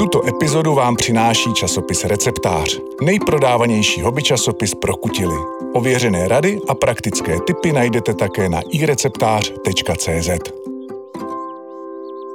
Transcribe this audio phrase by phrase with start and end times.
[0.00, 5.34] Tuto epizodu vám přináší časopis Receptář, nejprodávanější hobby časopis pro kutily.
[5.72, 10.52] Ověřené rady a praktické tipy najdete také na ireceptář.cz.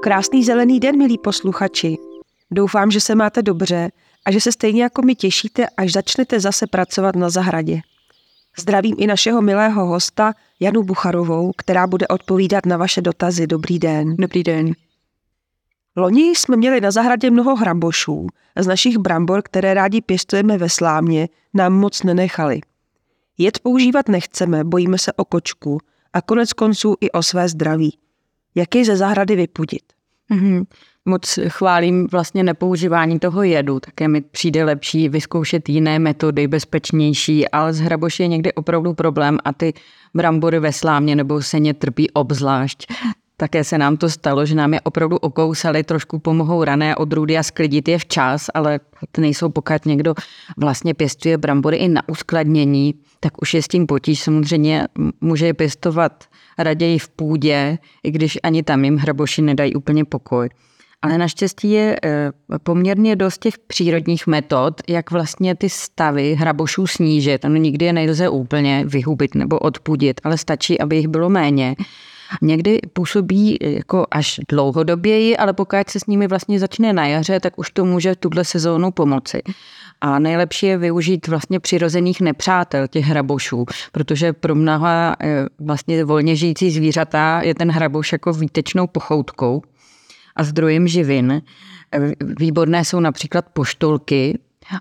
[0.02, 1.98] Krásný zelený den, milí posluchači.
[2.52, 3.92] Doufám, že se máte dobře
[4.26, 7.80] a že se stejně jako my těšíte, až začnete zase pracovat na zahradě.
[8.60, 13.48] Zdravím i našeho milého hosta Janu Bucharovou, která bude odpovídat na vaše dotazy.
[13.48, 14.16] Dobrý den.
[14.16, 14.74] Dobrý den.
[15.96, 20.70] Loni jsme měli na zahradě mnoho hrambošů a z našich brambor, které rádi pěstujeme ve
[20.70, 22.62] slámě, nám moc nenechali.
[23.38, 25.78] Jed používat nechceme, bojíme se o kočku
[26.14, 27.98] a konec konců i o své zdraví.
[28.56, 29.84] Jak jej ze zahrady vypudit?
[30.32, 30.66] Mm-hmm.
[31.06, 37.74] Moc chválím vlastně nepoužívání toho jedu, také mi přijde lepší vyzkoušet jiné metody, bezpečnější, ale
[37.74, 39.74] z hraboši je někdy opravdu problém a ty
[40.14, 42.94] brambory ve slámě nebo seně trpí obzvlášť.
[43.38, 47.44] Také se nám to stalo, že nám je opravdu okousali, trošku pomohou rané odrůdy a
[47.44, 48.80] sklidit je včas, ale
[49.18, 50.14] nejsou pokud někdo
[50.58, 54.20] vlastně pěstuje brambory i na uskladnění, tak už je s tím potíž.
[54.20, 54.88] Samozřejmě
[55.22, 56.24] může je pěstovat
[56.58, 60.50] raději v půdě, i když ani tam jim hraboši nedají úplně pokoj.
[61.02, 62.32] Ale naštěstí je eh,
[62.64, 67.46] poměrně dost těch přírodních metod, jak vlastně ty stavy hrabošů snížit.
[67.46, 71.76] Ano, nikdy je nelze úplně vyhubit nebo odpudit, ale stačí, aby jich bylo méně.
[72.42, 77.60] Někdy působí jako až dlouhodoběji, ale pokud se s nimi vlastně začne na jaře, tak
[77.60, 79.42] už to může tuhle sezónu pomoci.
[80.02, 86.36] A nejlepší je využít vlastně přirozených nepřátel těch hrabošů, protože pro mnoha eh, vlastně volně
[86.36, 89.62] žijící zvířata je ten hraboš jako výtečnou pochoutkou
[90.36, 91.42] a zdrojem živin.
[91.92, 94.40] Eh, výborné jsou například poštolky,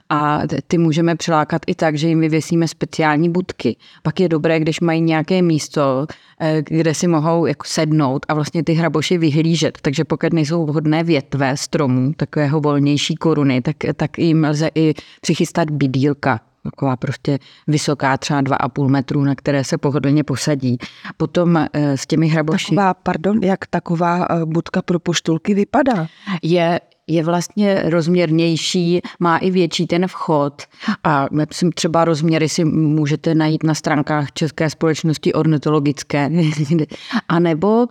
[0.08, 3.76] a ty můžeme přilákat i tak, že jim vyvěsíme speciální budky.
[4.02, 6.06] Pak je dobré, když mají nějaké místo,
[6.40, 9.78] eh, kde si mohou jako sednout a vlastně ty hraboši vyhlížet.
[9.82, 15.70] Takže pokud nejsou vhodné větve stromů, takového volnější koruny, tak, tak jim lze i přichystat
[15.70, 16.40] bydílka
[16.70, 20.78] taková prostě vysoká, třeba 2,5 metru, na které se pohodlně posadí.
[21.16, 22.74] Potom eh, s těmi hraboši...
[22.74, 26.06] Taková, pardon, jak taková eh, budka pro poštulky vypadá?
[26.42, 30.62] Je, je vlastně rozměrnější, má i větší ten vchod.
[31.04, 36.30] A myslím, třeba rozměry si můžete najít na stránkách České společnosti ornitologické,
[37.28, 37.86] a nebo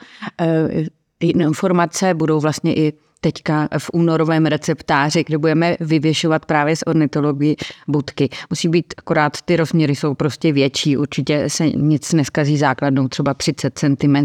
[1.24, 7.56] e, informace budou vlastně i teďka v únorovém receptáři, kde budeme vyvěšovat právě z ornitologii
[7.88, 8.30] budky.
[8.50, 13.80] Musí být akorát ty rozměry jsou prostě větší, určitě se nic neskazí základnou, třeba 30
[13.80, 14.16] cm.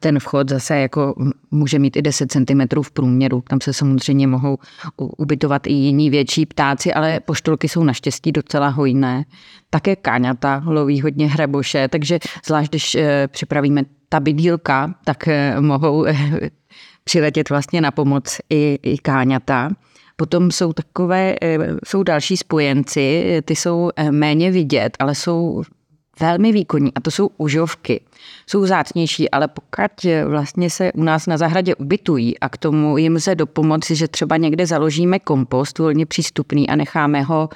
[0.00, 1.14] Ten vchod zase jako
[1.50, 3.42] může mít i 10 cm v průměru.
[3.48, 4.58] Tam se samozřejmě mohou
[4.96, 9.24] ubytovat i jiní větší ptáci, ale poštolky jsou naštěstí docela hojné.
[9.70, 16.06] Také káňata loví hodně hreboše, takže zvlášť když eh, připravíme ta bydílka, tak eh, mohou
[16.06, 16.16] eh,
[17.04, 19.70] přiletět vlastně na pomoc i, i káňata.
[20.16, 25.62] Potom jsou takové, eh, jsou další spojenci, ty jsou méně vidět, ale jsou
[26.20, 28.00] velmi výkonní a to jsou užovky.
[28.46, 33.20] Jsou zácnější, ale pokud vlastně se u nás na zahradě ubytují a k tomu jim
[33.20, 37.48] se dopomoci, že třeba někde založíme kompost volně přístupný a necháme ho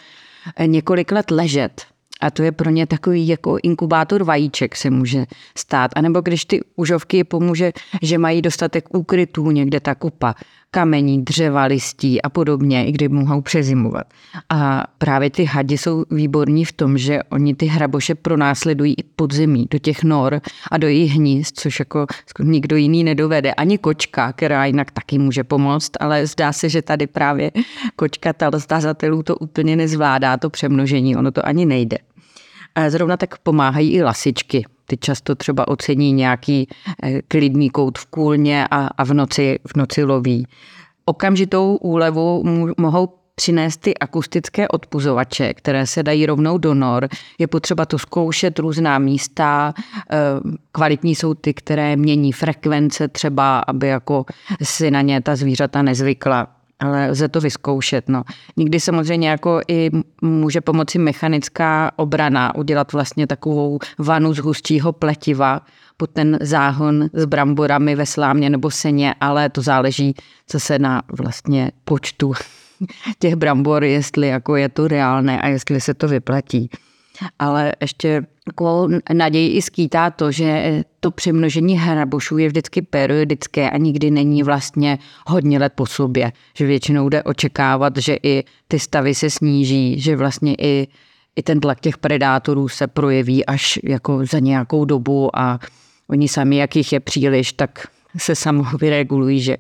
[0.67, 1.87] několik let ležet,
[2.23, 5.27] a to je pro ně takový jako inkubátor vajíček se může
[5.59, 5.91] stát.
[5.97, 7.73] A nebo když ty užovky pomůže,
[8.03, 10.35] že mají dostatek úkrytů někde ta kupa,
[10.75, 14.07] kamení, dřeva, listí a podobně, i kdy mohou přezimovat.
[14.49, 19.33] A právě ty hadi jsou výborní v tom, že oni ty hraboše pronásledují i pod
[19.33, 20.41] zemí, do těch nor
[20.71, 22.07] a do jejich hnízd, což jako
[22.43, 23.55] nikdo jiný nedovede.
[23.55, 27.51] Ani kočka, která jinak taky může pomoct, ale zdá se, že tady právě
[27.97, 31.99] kočka talstazatelů to úplně nezvládá, to přemnožení, ono to ani nejde.
[32.89, 34.65] Zrovna tak pomáhají i lasičky.
[34.87, 36.69] Ty často třeba ocení nějaký
[37.03, 40.47] eh, klidný kout v kůlně a, a v, noci, v noci loví.
[41.05, 42.45] Okamžitou úlevu
[42.79, 47.09] mohou přinést ty akustické odpuzovače, které se dají rovnou do nor.
[47.39, 49.75] Je potřeba to zkoušet, různá místa.
[50.11, 50.17] Eh,
[50.73, 54.25] kvalitní jsou ty, které mění frekvence třeba, aby jako
[54.63, 56.49] si na ně ta zvířata nezvykla
[56.83, 58.09] ale lze to vyzkoušet.
[58.09, 58.23] No.
[58.57, 59.91] Někdy samozřejmě jako i
[60.23, 65.61] může pomoci mechanická obrana, udělat vlastně takovou vanu z hustšího pletiva
[65.97, 70.15] pod ten záhon s bramborami ve slámě nebo seně, ale to záleží
[70.53, 72.33] zase na vlastně počtu
[73.19, 76.71] těch brambor, jestli jako je to reálné a jestli se to vyplatí
[77.39, 83.79] ale ještě takovou naději i skýtá to, že to přemnožení hrabošů je vždycky periodické a
[83.79, 86.33] nikdy není vlastně hodně let po sobě.
[86.57, 90.89] Že většinou jde očekávat, že i ty stavy se sníží, že vlastně i,
[91.37, 95.59] i ten tlak těch predátorů se projeví až jako za nějakou dobu a
[96.09, 97.87] oni sami, jak jich je příliš, tak
[98.19, 99.57] se samo vyregulují, že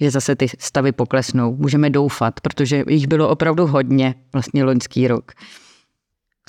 [0.00, 1.56] že zase ty stavy poklesnou.
[1.56, 5.32] Můžeme doufat, protože jich bylo opravdu hodně vlastně loňský rok.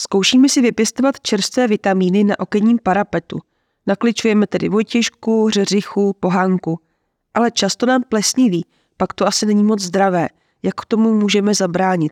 [0.01, 3.39] Zkoušíme si vypěstovat čerstvé vitamíny na okenním parapetu.
[3.87, 6.79] Nakličujeme tedy vojtěžku, řeřichu, pohánku.
[7.33, 8.65] Ale často nám plesniví,
[8.97, 10.27] pak to asi není moc zdravé.
[10.63, 12.11] Jak k tomu můžeme zabránit?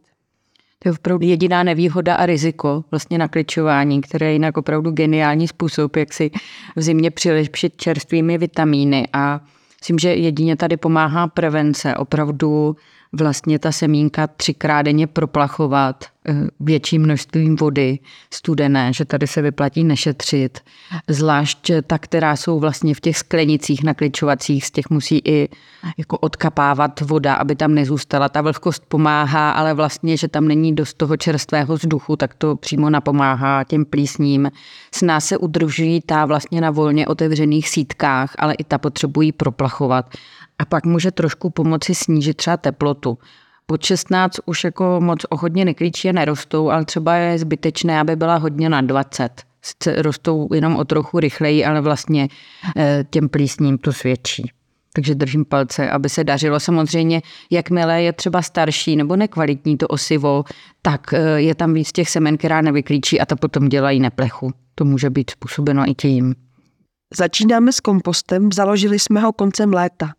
[0.80, 5.96] To je opravdu jediná nevýhoda a riziko vlastně nakličování, které je jinak opravdu geniální způsob,
[5.96, 6.32] jak si
[6.76, 9.42] v zimě přilepšit čerstvými vitamíny a
[9.82, 12.76] myslím, že jedině tady pomáhá prevence, opravdu
[13.14, 18.00] vlastně ta semínka třikrát denně proplachovat eh, větším množstvím vody
[18.34, 20.60] studené, že tady se vyplatí nešetřit.
[21.08, 25.50] Zvlášť ta, která jsou vlastně v těch sklenicích nakličovacích, z těch musí i
[25.98, 28.30] jako odkapávat voda, aby tam nezůstala.
[28.30, 32.90] Ta vlhkost pomáhá, ale vlastně, že tam není dost toho čerstvého vzduchu, tak to přímo
[32.90, 34.52] napomáhá těm plísním.
[34.96, 40.06] S nás se udržují ta vlastně na volně otevřených sítkách, ale i ta potřebují proplachovat.
[40.60, 43.18] A pak může trošku pomoci snížit třeba teplotu.
[43.66, 48.36] Pod 16 už jako moc ochodně neklíčí a nerostou, ale třeba je zbytečné, aby byla
[48.36, 49.44] hodně na 20.
[49.62, 52.28] Sice rostou jenom o trochu rychleji, ale vlastně
[52.78, 54.52] eh, těm plísním to svědčí.
[54.94, 56.60] Takže držím palce, aby se dařilo.
[56.60, 57.22] Samozřejmě,
[57.52, 60.44] jakmile je třeba starší nebo nekvalitní to osivo,
[60.82, 64.52] tak eh, je tam víc těch semen, která nevyklíčí a to potom dělají neplechu.
[64.76, 66.36] To může být způsobeno i tím.
[67.14, 70.14] Začínáme s kompostem, založili jsme ho koncem léta.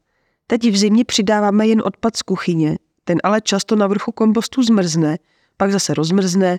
[0.50, 5.18] Teď v zimě přidáváme jen odpad z kuchyně, ten ale často na vrchu kompostu zmrzne,
[5.56, 6.58] pak zase rozmrzne.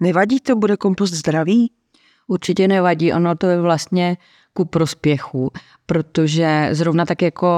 [0.00, 1.72] Nevadí to, bude kompost zdravý?
[2.26, 4.16] Určitě nevadí, ono to je vlastně
[4.52, 5.50] ku prospěchu,
[5.86, 7.48] protože zrovna tak jako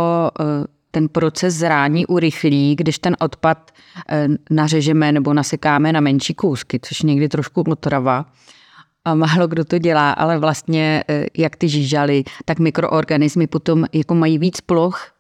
[0.41, 0.45] eh,
[0.91, 3.71] ten proces zrání urychlí, když ten odpad
[4.09, 8.27] eh, nařežeme nebo nasekáme na menší kousky, což někdy trošku otrava,
[9.05, 14.15] a málo kdo to dělá, ale vlastně eh, jak ty žížaly, tak mikroorganismy potom jako
[14.15, 15.13] mají víc ploch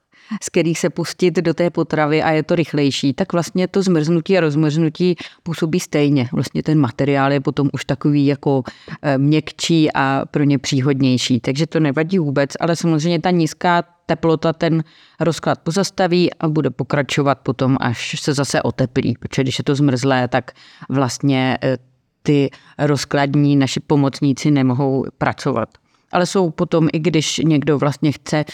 [0.42, 4.38] z kterých se pustit do té potravy a je to rychlejší, tak vlastně to zmrznutí
[4.38, 6.28] a rozmrznutí působí stejně.
[6.32, 8.62] Vlastně ten materiál je potom už takový jako
[9.02, 11.40] eh, měkčí a pro ně příhodnější.
[11.40, 14.84] Takže to nevadí vůbec, ale samozřejmě ta nízká teplota ten
[15.20, 19.16] rozklad pozastaví a bude pokračovat potom, až se zase oteplí.
[19.20, 20.50] Protože když je to zmrzlé, tak
[20.88, 21.78] vlastně eh,
[22.22, 25.68] ty rozkladní naši pomocníci nemohou pracovat
[26.12, 28.44] ale jsou potom, i když někdo vlastně chce,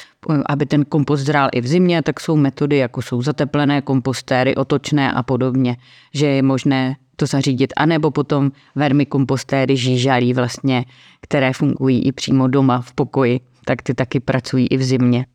[0.46, 5.12] aby ten kompost zrál i v zimě, tak jsou metody, jako jsou zateplené kompostéry, otočné
[5.12, 5.76] a podobně,
[6.14, 10.84] že je možné to zařídit, anebo potom vermikompostéry žížalí vlastně,
[11.20, 15.26] které fungují i přímo doma v pokoji, tak ty taky pracují i v zimě.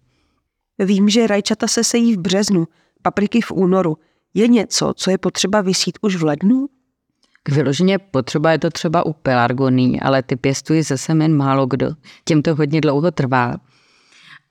[0.79, 2.67] Vím, že rajčata se sejí v březnu,
[3.01, 3.97] papriky v únoru.
[4.33, 6.67] Je něco, co je potřeba vysít už v lednu?
[7.43, 11.89] K vyloženě potřeba je to třeba u pelargoní, ale ty pěstují ze semen málo kdo.
[12.25, 13.55] Těm to hodně dlouho trvá.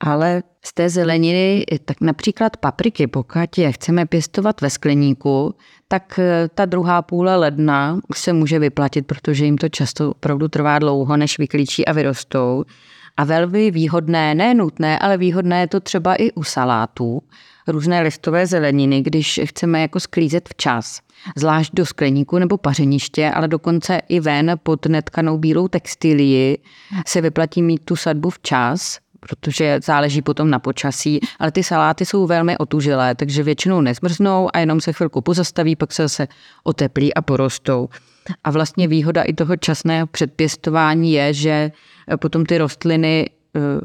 [0.01, 5.55] Ale z té zeleniny, tak například papriky, pokud je chceme pěstovat ve skleníku,
[5.89, 10.49] tak eh, ta druhá půle ledna už se může vyplatit, protože jim to často opravdu
[10.49, 12.65] trvá dlouho, než vyklíčí a vyrostou.
[13.17, 17.23] A velmi výhodné, ne nutné, ale výhodné je to třeba i u salátů,
[17.69, 21.01] různé listové zeleniny, když chceme jako sklízet včas
[21.37, 26.59] zvlášť do skleníku nebo pařeniště, ale dokonce i ven pod netkanou bílou textilii
[27.07, 32.27] se vyplatí mít tu sadbu včas, protože záleží potom na počasí, ale ty saláty jsou
[32.27, 36.29] velmi otužilé, takže většinou nezmrznou a jenom se chvilku pozastaví, pak se zase
[36.65, 37.89] oteplí a porostou.
[38.45, 41.73] A vlastně výhoda i toho časného předpěstování je, že
[42.19, 43.81] potom ty rostliny Eh,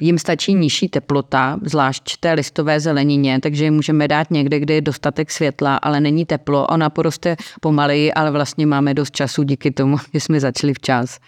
[0.00, 5.30] jim stačí nižší teplota, zvlášť té listové zelenině, takže můžeme dát někde, kde je dostatek
[5.30, 6.66] světla, ale není teplo.
[6.66, 11.18] Ona poroste pomaleji, ale vlastně máme dost času díky tomu, že jsme začali včas.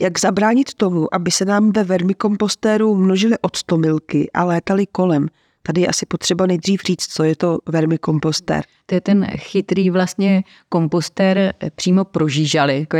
[0.00, 5.28] Jak zabránit tomu, aby se nám ve vermikompostéru množily odstomilky a létaly kolem?
[5.62, 8.64] Tady je asi potřeba nejdřív říct, co je to vermikompostér.
[8.86, 12.96] To je ten chytrý vlastně kompostér přímo pro žížaly, jako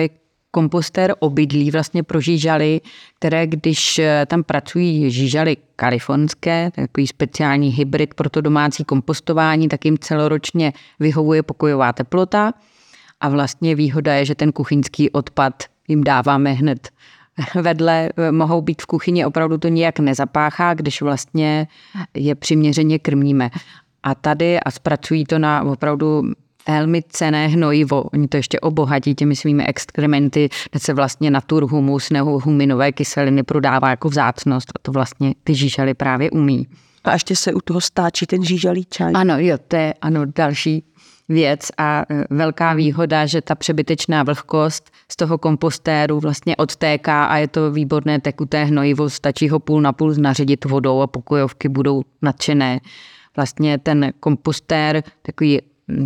[0.53, 2.81] kompostér obydlí vlastně pro žížaly,
[3.19, 9.85] které když eh, tam pracují žížaly kalifornské, takový speciální hybrid pro to domácí kompostování, tak
[9.85, 12.53] jim celoročně vyhovuje pokojová teplota
[13.21, 16.91] a vlastně výhoda je, že ten kuchyňský odpad jim dáváme hned
[17.63, 21.67] vedle, eh, mohou být v kuchyni, opravdu to nijak nezapáchá, když vlastně
[22.15, 23.51] je přiměřeně krmíme.
[24.03, 26.23] A tady a zpracují to na opravdu
[26.69, 28.03] velmi cené hnojivo.
[28.03, 33.43] Oni to ještě obohatí těmi svými exkrementy, kde se vlastně natur humus nebo huminové kyseliny
[33.43, 36.67] prodává jako vzácnost a to vlastně ty žížaly právě umí.
[37.05, 39.13] A ještě se u toho stáčí ten žížalý čaj.
[39.17, 40.85] Ano, jo, to je ano, další
[41.33, 47.37] věc a e, velká výhoda, že ta přebytečná vlhkost z toho kompostéru vlastně odtéká a
[47.37, 52.03] je to výborné tekuté hnojivo, stačí ho půl na půl naředit vodou a pokojovky budou
[52.23, 52.81] nadšené
[53.37, 55.61] vlastně ten kompostér, takový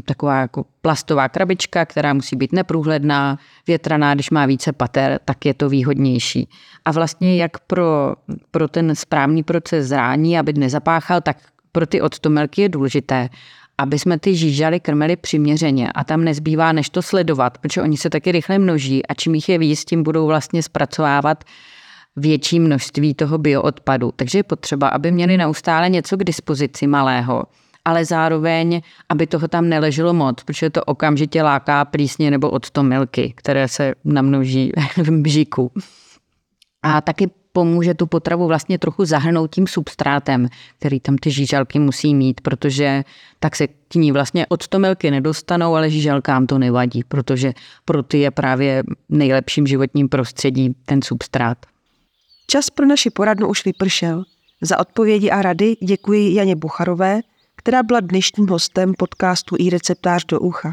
[0.04, 5.54] taková jako plastová krabička, která musí být neprůhledná, větraná, když má více pater, tak je
[5.54, 6.48] to výhodnější.
[6.84, 8.14] A vlastně jak pro,
[8.50, 11.36] pro ten správný proces zrání, aby nezapáchal, tak
[11.72, 13.28] pro ty odtomelky je důležité,
[13.78, 18.10] aby jsme ty žížaly krmili přiměřeně a tam nezbývá než to sledovat, protože oni se
[18.10, 21.44] taky rychle množí a čím jich je víc, tím budou vlastně zpracovávat
[22.16, 24.12] větší množství toho bioodpadu.
[24.16, 27.44] Takže je potřeba, aby měli neustále něco k dispozici malého,
[27.84, 33.68] ale zároveň, aby toho tam neleželo moc, protože to okamžitě láká plísně nebo odtomilky, které
[33.68, 35.72] se namnoží v bžíku.
[36.82, 40.48] A taky pomůže tu potravu vlastně trochu zahrnout tím substrátem,
[40.78, 43.04] který tam ty žížalky musí mít, protože
[43.40, 47.52] tak se k ní vlastně od tomilky nedostanou, ale žížalkám to nevadí, protože
[47.84, 51.58] pro ty je právě nejlepším životním prostředí ten substrát.
[52.46, 54.24] Čas pro naši poradnu už vypršel.
[54.62, 57.20] Za odpovědi a rady děkuji Janě Bucharové,
[57.56, 60.72] která byla dnešním hostem podcastu i receptář do ucha.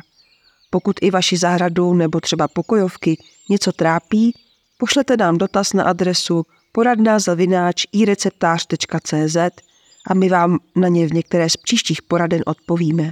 [0.70, 3.18] Pokud i vaši zahradu nebo třeba pokojovky
[3.50, 4.34] něco trápí,
[4.78, 6.44] pošlete nám dotaz na adresu
[6.75, 9.38] poradná zavináč ireceptář.cz
[10.08, 13.12] a my vám na ně v některé z příštích poraden odpovíme.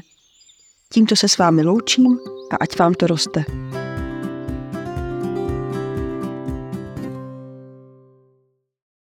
[0.93, 2.17] Tímto se s vámi loučím
[2.51, 3.45] a ať vám to roste.